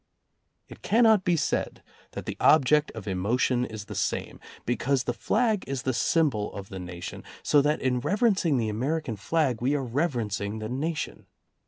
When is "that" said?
2.13-2.25, 7.61-7.79